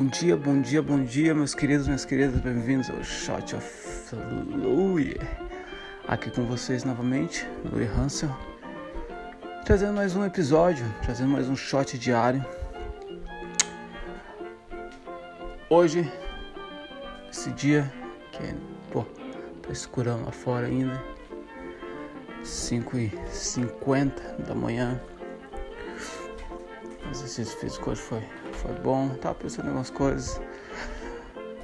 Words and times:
Bom 0.00 0.06
dia, 0.06 0.34
bom 0.34 0.62
dia, 0.62 0.82
bom 0.82 1.04
dia, 1.04 1.34
meus 1.34 1.54
queridos, 1.54 1.86
minhas 1.86 2.06
queridas, 2.06 2.40
bem-vindos 2.40 2.88
ao 2.88 3.04
Shot 3.04 3.54
of 3.54 4.16
Louie. 4.48 5.14
Aqui 6.08 6.30
com 6.30 6.46
vocês 6.46 6.84
novamente, 6.84 7.46
Louie 7.70 7.86
Hansel, 7.86 8.34
trazendo 9.66 9.92
mais 9.92 10.16
um 10.16 10.24
episódio, 10.24 10.86
trazendo 11.02 11.28
mais 11.28 11.50
um 11.50 11.54
shot 11.54 11.98
diário. 11.98 12.42
Hoje, 15.68 16.10
esse 17.30 17.50
dia 17.50 17.92
que, 18.32 18.54
pô, 18.90 19.02
tá 19.60 19.70
escurando 19.70 20.24
lá 20.24 20.32
fora 20.32 20.66
ainda, 20.66 20.98
5 22.42 22.96
e 22.96 23.12
50 23.30 24.44
da 24.44 24.54
manhã. 24.54 24.98
O 27.04 27.10
exercício 27.10 27.58
físico 27.58 27.90
hoje 27.90 28.00
foi, 28.00 28.22
foi 28.60 28.72
bom. 28.80 29.08
Tava 29.20 29.34
pensando 29.34 29.66
em 29.66 29.68
algumas 29.68 29.90
coisas. 29.90 30.40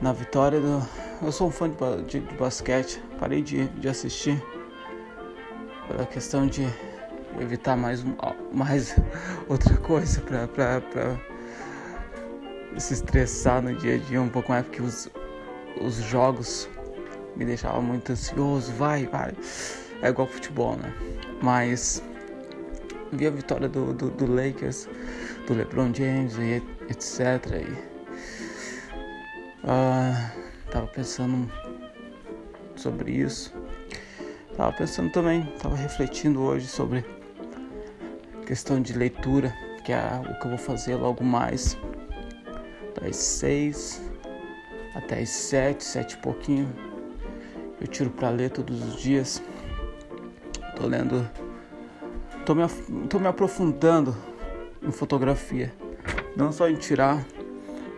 Na 0.00 0.12
vitória 0.12 0.60
do. 0.60 0.82
Eu 1.22 1.32
sou 1.32 1.48
um 1.48 1.50
fã 1.50 1.68
de, 1.68 2.02
de, 2.04 2.20
de 2.20 2.34
basquete. 2.36 3.02
Parei 3.18 3.42
de, 3.42 3.68
de 3.68 3.88
assistir. 3.88 4.42
Pela 5.88 6.06
questão 6.06 6.46
de 6.46 6.66
evitar 7.40 7.76
mais, 7.76 8.04
mais 8.52 8.96
outra 9.48 9.76
coisa 9.78 10.20
pra, 10.20 10.46
pra, 10.48 10.80
pra 10.80 11.16
se 12.78 12.94
estressar 12.94 13.62
no 13.62 13.74
dia 13.74 13.96
a 13.96 13.98
dia 13.98 14.20
um 14.20 14.28
pouco 14.28 14.50
mais, 14.50 14.64
porque 14.64 14.82
os, 14.82 15.08
os 15.80 15.96
jogos 15.96 16.68
me 17.36 17.44
deixavam 17.44 17.82
muito 17.82 18.12
ansioso. 18.12 18.72
Vai, 18.72 19.06
vai. 19.06 19.32
É 20.02 20.08
igual 20.08 20.26
futebol, 20.26 20.76
né? 20.76 20.92
Mas 21.42 22.02
vi 23.12 23.26
a 23.26 23.30
vitória 23.30 23.68
do, 23.68 23.92
do, 23.92 24.10
do 24.10 24.26
Lakers 24.26 24.88
do 25.46 25.54
LeBron 25.54 25.92
James 25.94 26.36
e 26.38 26.62
etc. 26.88 27.20
E, 27.56 27.72
uh, 29.64 30.70
tava 30.70 30.86
pensando 30.88 31.50
sobre 32.76 33.12
isso. 33.12 33.52
Tava 34.56 34.72
pensando 34.72 35.10
também, 35.10 35.44
tava 35.60 35.76
refletindo 35.76 36.42
hoje 36.42 36.66
sobre 36.66 37.04
questão 38.46 38.80
de 38.80 38.92
leitura, 38.92 39.52
que 39.84 39.92
é 39.92 40.20
o 40.20 40.38
que 40.38 40.46
eu 40.46 40.50
vou 40.50 40.58
fazer 40.58 40.96
logo 40.96 41.24
mais, 41.24 41.76
das 43.00 43.16
seis 43.16 44.02
até 44.94 45.20
as 45.20 45.30
sete, 45.30 45.84
sete 45.84 46.12
e 46.12 46.16
pouquinho. 46.18 46.70
Eu 47.80 47.86
tiro 47.86 48.10
para 48.10 48.30
ler 48.30 48.50
todos 48.50 48.80
os 48.82 49.00
dias. 49.00 49.42
Tô 50.76 50.86
lendo, 50.86 51.28
tô 52.44 52.54
me, 52.54 52.62
tô 53.08 53.18
me 53.18 53.26
aprofundando 53.26 54.16
em 54.82 54.90
fotografia. 54.90 55.72
Não 56.36 56.50
só 56.50 56.68
em 56.68 56.76
tirar, 56.76 57.24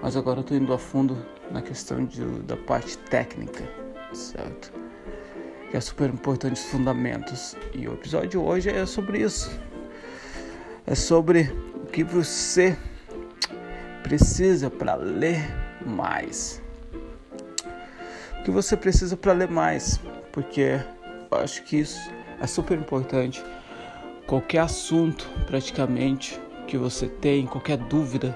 mas 0.00 0.16
agora 0.16 0.42
tô 0.42 0.54
indo 0.54 0.72
a 0.72 0.78
fundo 0.78 1.16
na 1.50 1.62
questão 1.62 2.04
de, 2.04 2.24
da 2.42 2.56
parte 2.56 2.96
técnica, 2.98 3.62
certo? 4.12 4.72
Que 5.70 5.76
é 5.76 5.80
super 5.80 6.10
importante 6.10 6.54
os 6.54 6.64
fundamentos. 6.64 7.56
E 7.72 7.86
o 7.86 7.94
episódio 7.94 8.42
hoje 8.42 8.70
é 8.70 8.84
sobre 8.84 9.20
isso. 9.20 9.50
É 10.86 10.94
sobre 10.94 11.52
o 11.76 11.86
que 11.86 12.02
você 12.02 12.76
precisa 14.02 14.68
para 14.68 14.94
ler 14.94 15.40
mais. 15.86 16.60
O 18.40 18.44
que 18.44 18.50
você 18.50 18.76
precisa 18.76 19.16
para 19.16 19.32
ler 19.32 19.48
mais, 19.48 20.00
porque 20.32 20.80
eu 21.30 21.38
acho 21.38 21.62
que 21.62 21.78
isso 21.78 22.00
é 22.40 22.46
super 22.46 22.76
importante. 22.76 23.42
Qualquer 24.26 24.60
assunto, 24.60 25.28
praticamente, 25.46 26.40
que 26.72 26.78
você 26.78 27.06
tem, 27.06 27.44
qualquer 27.44 27.76
dúvida, 27.76 28.34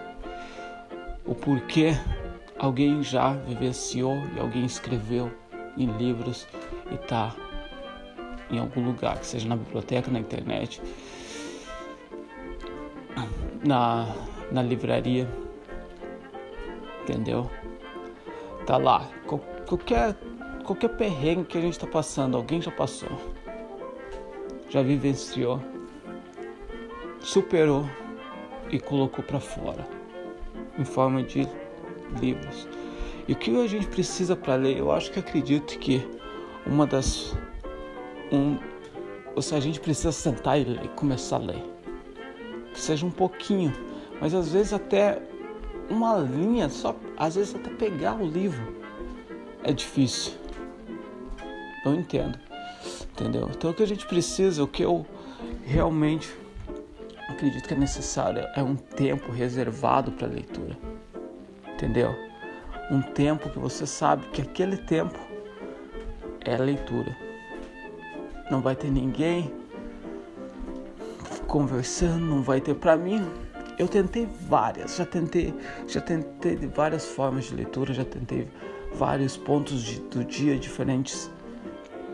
o 1.24 1.34
porquê 1.34 1.92
alguém 2.58 3.02
já 3.02 3.32
vivenciou 3.32 4.14
e 4.36 4.38
alguém 4.38 4.66
escreveu 4.66 5.32
em 5.74 5.86
livros 5.97 6.46
e 6.91 6.96
está 6.96 7.34
em 8.50 8.58
algum 8.58 8.84
lugar, 8.84 9.19
que 9.20 9.26
seja 9.26 9.48
na 9.48 9.56
biblioteca, 9.56 10.10
na 10.10 10.19
internet, 10.19 10.82
na, 13.64 14.14
na 14.52 14.62
livraria, 14.62 15.26
entendeu? 17.04 17.50
Tá 18.66 18.76
lá. 18.76 19.08
Qualquer, 19.66 20.14
qualquer 20.62 20.91
perrengue 20.91 21.44
que 21.46 21.56
a 21.56 21.60
gente 21.62 21.72
está 21.72 21.86
passando, 21.86 22.36
alguém 22.36 22.60
já 22.60 22.70
passou, 22.70 23.08
já 24.69 24.82
vivenciou, 24.82 25.58
superou 27.19 27.88
e 28.71 28.78
colocou 28.78 29.25
para 29.25 29.41
fora 29.41 29.87
em 30.78 30.84
forma 30.84 31.22
de 31.22 31.49
livros. 32.21 32.69
E 33.27 33.32
o 33.32 33.37
que 33.37 33.54
a 33.56 33.66
gente 33.66 33.87
precisa 33.87 34.37
para 34.37 34.54
ler? 34.54 34.78
Eu 34.78 34.93
acho 34.93 35.10
que 35.10 35.19
acredito 35.19 35.78
que 35.78 36.06
uma 36.66 36.87
das 36.87 37.37
um 38.31 38.56
ou 39.37 39.43
seja, 39.43 39.59
a 39.59 39.60
gente 39.60 39.81
precisa 39.81 40.10
sentar 40.10 40.59
e 40.59 40.88
começar 40.97 41.37
a 41.37 41.41
ler. 41.41 41.62
Que 42.72 42.81
seja 42.81 43.05
um 43.05 43.10
pouquinho, 43.10 43.71
mas 44.19 44.32
às 44.32 44.50
vezes 44.50 44.72
até 44.72 45.21
uma 45.91 46.16
linha, 46.16 46.71
só 46.71 46.97
às 47.19 47.34
vezes 47.34 47.55
até 47.55 47.69
pegar 47.69 48.15
o 48.15 48.26
livro 48.26 48.75
é 49.62 49.72
difícil. 49.75 50.32
Eu 51.84 51.94
entendo. 51.94 52.38
Entendeu? 53.12 53.50
Então 53.55 53.71
o 53.71 53.75
que 53.75 53.82
a 53.82 53.87
gente 53.87 54.06
precisa, 54.06 54.65
o 54.65 54.66
que 54.66 54.82
eu 54.82 55.05
realmente 55.66 56.34
acredito 57.28 57.66
que 57.66 57.75
é 57.75 57.76
necessário 57.76 58.47
é 58.54 58.62
um 58.62 58.76
tempo 58.76 59.32
reservado 59.32 60.12
para 60.12 60.26
leitura. 60.26 60.76
Entendeu? 61.75 62.14
Um 62.91 63.03
tempo 63.03 63.50
que 63.50 63.59
você 63.59 63.87
sabe 63.87 64.26
que 64.28 64.41
aquele 64.41 64.76
tempo 64.76 65.19
é 66.44 66.56
leitura. 66.56 67.16
Não 68.50 68.60
vai 68.60 68.76
ter 68.76 68.91
ninguém 68.91 69.53
conversando, 71.47 72.25
não 72.25 72.42
vai 72.42 72.60
ter 72.60 72.75
para 72.75 72.97
mim. 72.97 73.26
Eu 73.78 73.88
tentei 73.88 74.26
várias, 74.48 74.97
já 74.97 75.04
tentei, 75.04 75.53
já 75.87 76.00
tentei 76.00 76.56
várias 76.56 77.06
formas 77.06 77.47
de 77.47 77.56
leitura, 77.56 77.93
já 77.93 78.04
tentei 78.04 78.48
vários 78.94 79.37
pontos 79.37 79.82
de, 79.82 80.00
do 80.00 80.25
dia 80.25 80.58
diferentes 80.58 81.31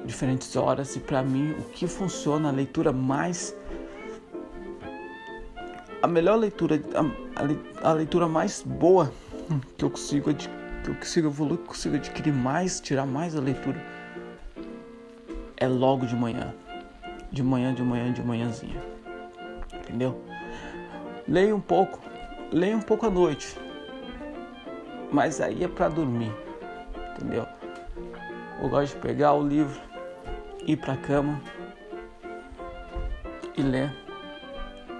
diferentes 0.04 0.56
horas 0.56 0.96
e 0.96 1.00
para 1.00 1.22
mim 1.22 1.52
o 1.52 1.62
que 1.70 1.86
funciona 1.86 2.48
a 2.48 2.52
leitura 2.52 2.92
mais 2.92 3.54
a 6.02 6.06
melhor 6.08 6.36
leitura, 6.36 6.80
a, 6.94 7.88
a, 7.88 7.92
leitura 7.92 8.26
mais 8.26 8.62
boa 8.62 9.12
que 9.78 9.84
eu 9.84 9.90
consigo 9.90 10.34
que 10.34 10.90
eu 10.90 10.94
consigo 10.96 11.28
evoluir, 11.28 11.58
que 11.58 11.62
eu 11.62 11.68
consigo 11.68 11.94
adquirir 11.94 12.32
mais, 12.32 12.80
tirar 12.80 13.06
mais 13.06 13.34
da 13.34 13.40
leitura 13.40 13.80
é 15.56 15.68
logo 15.68 16.04
de 16.06 16.16
manhã. 16.16 16.52
De 17.30 17.40
manhã, 17.40 17.72
de 17.72 17.82
manhã, 17.82 18.12
de 18.12 18.20
manhãzinha. 18.20 18.82
Entendeu? 19.72 20.20
Leia 21.26 21.54
um 21.54 21.60
pouco, 21.60 22.00
leia 22.50 22.76
um 22.76 22.80
pouco 22.80 23.06
à 23.06 23.10
noite. 23.10 23.56
Mas 25.12 25.40
aí 25.40 25.62
é 25.62 25.68
para 25.68 25.88
dormir. 25.88 26.32
Entendeu? 27.12 27.46
Eu 28.60 28.68
gosto 28.68 28.96
de 28.96 29.02
pegar 29.02 29.34
o 29.34 29.46
livro, 29.46 29.80
ir 30.66 30.76
para 30.78 30.96
cama 30.96 31.40
e 33.56 33.62
ler 33.62 34.01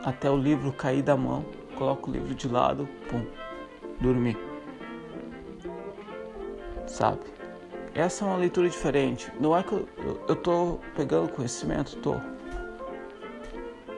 até 0.05 0.31
o 0.31 0.37
livro 0.37 0.73
cair 0.73 1.03
da 1.03 1.17
mão, 1.17 1.45
coloco 1.77 2.11
o 2.11 2.13
livro 2.13 2.35
de 2.35 2.49
lado, 2.49 2.89
pum, 3.09 3.25
dormir. 4.01 4.37
Sabe? 6.87 7.21
Essa 7.95 8.25
é 8.25 8.29
uma 8.29 8.37
leitura 8.37 8.69
diferente. 8.69 9.33
Não 9.39 9.57
é 9.57 9.62
que 9.62 9.73
eu, 9.73 9.89
eu, 10.29 10.37
tô 10.37 10.79
pegando 10.97 11.31
conhecimento, 11.31 11.97
tô. 11.97 12.17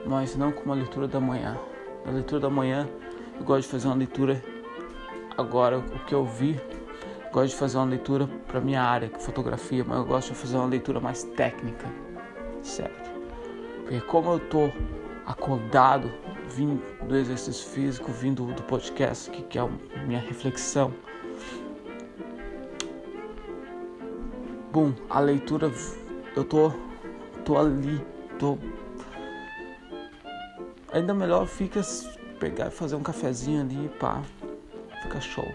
Mas 0.05 0.35
não 0.35 0.51
como 0.51 0.73
a 0.73 0.75
leitura 0.75 1.07
da 1.07 1.19
manhã. 1.19 1.57
Na 2.05 2.11
leitura 2.11 2.41
da 2.41 2.49
manhã, 2.49 2.87
eu 3.39 3.45
gosto 3.45 3.63
de 3.63 3.67
fazer 3.69 3.87
uma 3.87 3.95
leitura 3.95 4.43
agora, 5.37 5.79
o 5.79 5.99
que 6.05 6.13
eu 6.13 6.25
vi, 6.25 6.59
gosto 7.31 7.49
de 7.49 7.55
fazer 7.55 7.77
uma 7.77 7.85
leitura 7.85 8.27
para 8.47 8.61
minha 8.61 8.81
área, 8.81 9.09
que 9.09 9.15
é 9.15 9.19
fotografia, 9.19 9.83
mas 9.85 9.97
eu 9.97 10.05
gosto 10.05 10.33
de 10.33 10.35
fazer 10.35 10.57
uma 10.57 10.67
leitura 10.67 10.99
mais 10.99 11.23
técnica, 11.23 11.87
certo? 12.61 13.11
Porque 13.81 13.99
como 14.01 14.33
eu 14.33 14.39
tô 14.39 14.69
acordado, 15.25 16.11
vindo 16.49 16.81
do 17.07 17.15
exercício 17.15 17.67
físico, 17.69 18.11
vindo 18.11 18.45
do 18.53 18.63
podcast, 18.63 19.29
que, 19.31 19.41
que 19.43 19.57
é 19.57 19.61
a 19.61 19.67
minha 20.05 20.19
reflexão. 20.19 20.93
Bom, 24.71 24.93
a 25.09 25.19
leitura, 25.19 25.71
eu 26.35 26.43
tô, 26.43 26.71
tô 27.43 27.57
ali, 27.57 28.05
tô. 28.37 28.57
Ainda 30.91 31.13
melhor 31.13 31.47
fica 31.47 31.81
pegar 32.39 32.67
e 32.67 32.71
fazer 32.71 32.95
um 32.95 33.03
cafezinho 33.03 33.61
ali, 33.61 33.89
pá, 33.99 34.21
fica 35.03 35.21
show. 35.21 35.47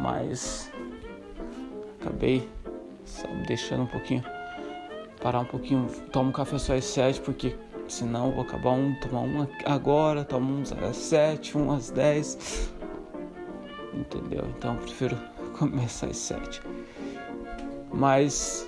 Mas 0.00 0.70
acabei, 2.00 2.48
sabe, 3.04 3.46
deixando 3.46 3.84
um 3.84 3.86
pouquinho, 3.86 4.22
parar 5.22 5.40
um 5.40 5.44
pouquinho, 5.44 5.88
tomo 6.12 6.28
um 6.28 6.32
café 6.32 6.58
só 6.58 6.74
às 6.74 6.84
sete, 6.84 7.20
porque 7.20 7.56
Senão 7.92 8.28
eu 8.28 8.32
vou 8.32 8.42
acabar 8.42 8.70
um, 8.70 8.94
tomar 8.94 9.20
um 9.20 9.46
agora, 9.66 10.24
tomar 10.24 10.50
uns 10.50 10.72
às 10.72 10.96
7, 10.96 11.58
um 11.58 11.70
às 11.70 11.90
10. 11.90 12.72
entendeu? 13.92 14.46
Então 14.56 14.76
eu 14.76 14.80
prefiro 14.80 15.18
começar 15.58 16.06
às 16.06 16.16
sete. 16.16 16.62
Mas 17.92 18.66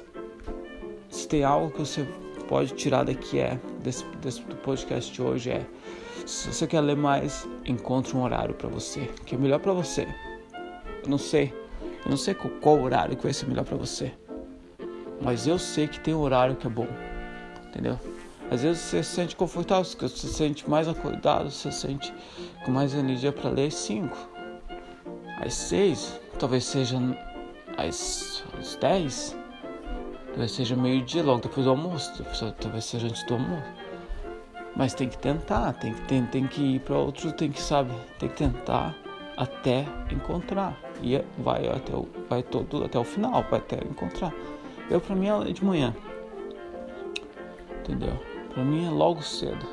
se 1.09 1.26
tem 1.26 1.43
algo 1.43 1.71
que 1.71 1.79
você 1.79 2.06
pode 2.49 2.75
tirar 2.75 3.05
daqui 3.05 3.38
é 3.38 3.59
desse, 3.82 4.05
desse 4.21 4.43
do 4.43 4.56
podcast 4.56 5.11
de 5.11 5.23
hoje 5.23 5.53
é 5.53 5.67
se 6.26 6.53
você 6.53 6.67
quer 6.67 6.82
ler 6.82 6.97
mais, 6.97 7.49
encontre 7.65 8.15
um 8.15 8.23
horário 8.23 8.55
para 8.55 8.69
você 8.69 9.09
que 9.25 9.35
é 9.35 9.38
melhor 9.38 9.59
para 9.59 9.73
você. 9.73 10.06
Eu 11.03 11.09
não 11.09 11.17
sei, 11.17 11.50
eu 12.05 12.11
não 12.11 12.19
sei 12.19 12.35
qual, 12.35 12.53
qual 12.61 12.79
horário 12.79 13.17
que 13.17 13.23
vai 13.23 13.32
ser 13.32 13.47
melhor 13.47 13.65
para 13.65 13.79
você, 13.79 14.12
mas 15.23 15.47
eu 15.47 15.59
sei 15.59 15.88
que 15.88 15.99
tem 15.99 16.12
um 16.12 16.21
horário 16.21 16.56
que 16.56 16.67
é 16.67 16.71
bom, 16.71 16.88
entendeu? 17.69 17.99
Às 18.50 18.62
vezes 18.62 18.82
você 18.82 19.02
se 19.02 19.14
sente 19.14 19.37
confortável, 19.37 19.85
você 19.85 20.08
se 20.08 20.29
sente 20.29 20.69
mais 20.69 20.87
acordado, 20.87 21.50
você 21.50 21.73
se 21.73 21.81
sente 21.81 22.12
com 22.64 22.70
mais 22.70 22.94
energia 22.94 23.32
para 23.32 23.50
ler 23.50 23.69
às 23.69 23.75
5. 23.75 24.17
Às 25.41 25.55
6, 25.55 26.20
talvez 26.38 26.64
seja 26.64 26.99
às, 27.76 28.44
às 28.58 28.76
10, 28.76 29.37
talvez 30.29 30.52
seja 30.52 30.76
meio-dia, 30.76 31.23
logo 31.23 31.41
depois 31.41 31.64
do 31.64 31.70
almoço, 31.70 32.25
talvez 32.61 32.85
seja 32.85 33.06
antes 33.06 33.25
do 33.26 33.35
almoço. 33.35 33.85
Mas 34.76 34.93
tem 34.93 35.08
que 35.08 35.19
tentar, 35.19 35.73
tem 35.75 35.94
que, 35.94 36.02
tem, 36.02 36.26
tem 36.26 36.47
que 36.47 36.76
ir 36.76 36.81
para 36.81 36.97
outro, 36.97 37.32
tem 37.32 37.50
que, 37.50 37.61
sabe, 37.61 37.93
tem 38.19 38.29
que 38.29 38.37
tentar 38.37 38.94
até 39.37 39.87
encontrar. 40.11 40.76
E 41.00 41.17
é, 41.17 41.25
vai 41.38 41.69
até 41.69 41.94
o, 41.94 42.08
vai 42.29 42.43
todo, 42.43 42.85
até 42.85 42.99
o 42.99 43.05
final, 43.05 43.44
vai 43.50 43.61
até 43.61 43.76
encontrar. 43.76 44.32
Eu, 44.90 45.00
para 45.00 45.14
mim, 45.14 45.29
é 45.29 45.52
de 45.52 45.64
manhã. 45.64 45.94
Entendeu? 47.81 48.34
Para 48.55 48.65
mim 48.65 48.87
é 48.87 48.91
logo 48.91 49.21
cedo. 49.23 49.67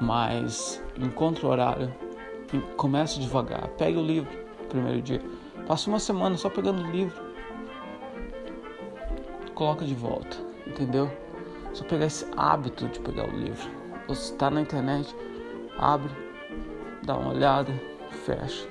Mas 0.00 0.82
encontre 0.98 1.44
o 1.44 1.48
horário, 1.48 1.92
comece 2.76 3.18
devagar, 3.18 3.68
pegue 3.78 3.96
o 3.96 4.02
livro 4.02 4.46
primeiro 4.68 5.00
dia. 5.00 5.22
Passa 5.66 5.88
uma 5.88 5.98
semana 5.98 6.36
só 6.36 6.50
pegando 6.50 6.82
o 6.82 6.90
livro. 6.90 7.24
Coloca 9.54 9.84
de 9.84 9.94
volta, 9.94 10.36
entendeu? 10.66 11.10
Só 11.72 11.84
pegar 11.84 12.06
esse 12.06 12.26
hábito 12.36 12.86
de 12.88 13.00
pegar 13.00 13.28
o 13.28 13.36
livro. 13.36 13.70
Você 14.06 14.32
está 14.32 14.50
na 14.50 14.60
internet, 14.60 15.14
abre, 15.78 16.12
dá 17.02 17.16
uma 17.16 17.32
olhada, 17.32 17.72
fecha. 18.24 18.68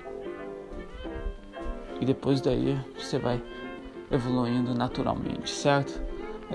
E 2.00 2.06
depois 2.06 2.40
daí 2.42 2.80
você 2.98 3.18
vai 3.18 3.42
evoluindo 4.12 4.74
naturalmente, 4.76 5.50
certo? 5.50 6.02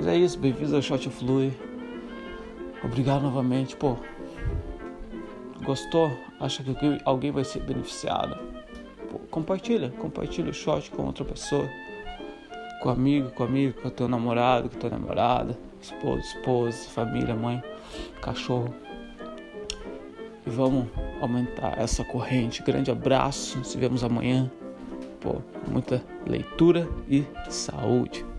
Mas 0.00 0.06
é 0.06 0.17
isso, 0.17 0.38
bem-vindos 0.38 0.73
ao 0.73 0.81
Shot 0.81 1.11
Flui. 1.11 1.52
Obrigado 2.82 3.20
novamente, 3.20 3.76
pô. 3.76 3.99
Gostou? 5.62 6.11
Acha 6.41 6.62
que 6.62 6.73
alguém 7.05 7.31
vai 7.31 7.44
ser 7.44 7.61
beneficiado? 7.61 8.35
Pô, 9.11 9.19
compartilha, 9.31 9.91
compartilha 9.99 10.49
o 10.49 10.55
shot 10.55 10.91
com 10.91 11.02
outra 11.02 11.23
pessoa. 11.23 11.69
Com 12.81 12.88
amigo, 12.88 13.31
com 13.32 13.44
amigo, 13.44 13.79
com 13.79 13.91
teu 13.91 14.08
namorado, 14.08 14.70
com 14.70 14.79
tua 14.79 14.88
namorada, 14.88 15.58
esposo, 15.82 16.20
esposa, 16.20 16.88
família, 16.88 17.35
mãe, 17.35 17.62
cachorro. 18.23 18.75
E 20.46 20.49
vamos 20.49 20.87
aumentar 21.20 21.79
essa 21.79 22.03
corrente. 22.06 22.62
Grande 22.62 22.91
abraço, 22.91 23.58
nos 23.58 23.75
vemos 23.75 24.03
amanhã. 24.03 24.50
Pô, 25.20 25.43
muita 25.70 26.03
leitura 26.26 26.88
e 27.06 27.23
saúde. 27.50 28.30